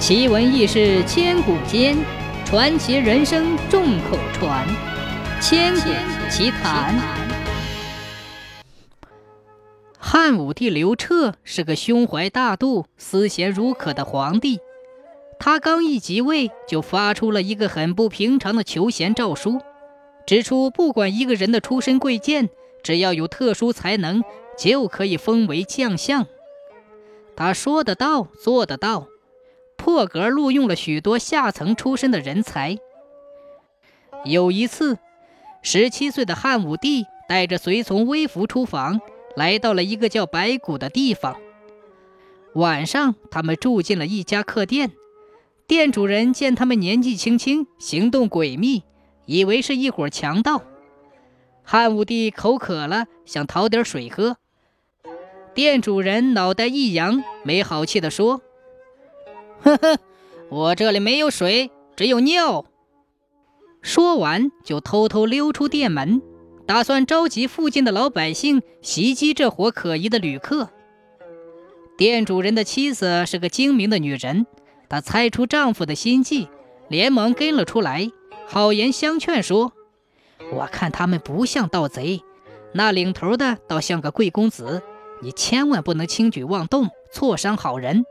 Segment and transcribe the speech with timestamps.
[0.00, 1.94] 奇闻异事千古间，
[2.46, 4.66] 传奇人生众口传。
[5.42, 5.90] 千古
[6.30, 6.98] 奇谈。
[9.98, 14.58] 汉武帝刘彻是个胸怀大度、思贤如渴的皇帝。
[15.38, 19.60] 他刚一即位，就发出了一个很不平常的求贤诏书，
[20.26, 22.48] 指出不管一个人的出身贵贱，
[22.82, 24.24] 只要有特殊才能，
[24.56, 26.26] 就可以封为将相。
[27.36, 29.06] 他说得到，做得到。
[29.90, 32.78] 破格录用了许多下层出身的人才。
[34.24, 34.98] 有一次，
[35.62, 39.00] 十七岁的汉武帝带着随从微服出访，
[39.34, 41.36] 来到了一个叫白谷的地方。
[42.54, 44.92] 晚上，他们住进了一家客店。
[45.66, 48.84] 店主人见他们年纪轻轻，行动诡秘，
[49.26, 50.62] 以为是一伙强盗。
[51.64, 54.36] 汉武帝口渴了，想讨点水喝。
[55.52, 58.40] 店主人脑袋一扬，没好气地说。
[59.62, 59.98] 呵呵，
[60.48, 62.64] 我这里没有水，只有尿。
[63.82, 66.22] 说完，就偷偷溜出店门，
[66.66, 70.70] 打算召集附近的老百姓袭击这伙可疑的旅客。
[71.96, 74.46] 店主人的妻子是个精明的女人，
[74.88, 76.48] 她猜出丈夫的心计，
[76.88, 78.10] 连忙跟了出来，
[78.46, 79.72] 好言相劝说
[80.52, 82.22] ：“我看他们不像盗贼，
[82.72, 84.82] 那领头的倒像个贵公子，
[85.22, 88.04] 你千万不能轻举妄动，挫伤好人。”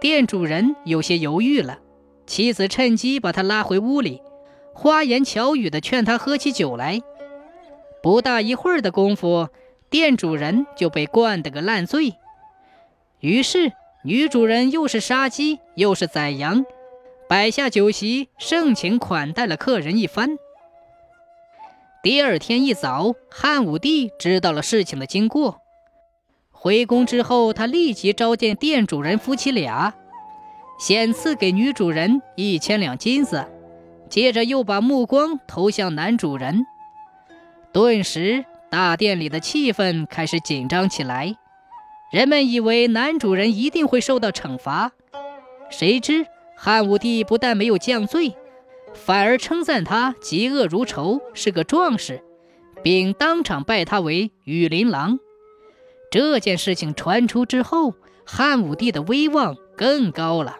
[0.00, 1.78] 店主人有些犹豫了，
[2.26, 4.22] 妻子趁机把他拉回屋里，
[4.72, 7.02] 花言巧语地劝他喝起酒来。
[8.02, 9.50] 不大一会儿的功夫，
[9.90, 12.14] 店主人就被灌得个烂醉。
[13.20, 16.64] 于是，女主人又是杀鸡又是宰羊，
[17.28, 20.38] 摆下酒席，盛情款待了客人一番。
[22.02, 25.59] 第二天一早，汉武帝知道了事情的经过。
[26.62, 29.94] 回宫之后，他立即召见店主人夫妻俩，
[30.78, 33.46] 先赐给女主人一千两金子，
[34.10, 36.66] 接着又把目光投向男主人。
[37.72, 41.34] 顿时，大殿里的气氛开始紧张起来。
[42.12, 44.92] 人们以为男主人一定会受到惩罚，
[45.70, 48.34] 谁知汉武帝不但没有降罪，
[48.92, 52.22] 反而称赞他嫉恶如仇，是个壮士，
[52.82, 55.18] 并当场拜他为羽林郎。
[56.10, 57.94] 这件事情传出之后，
[58.26, 60.58] 汉武帝的威望更高了。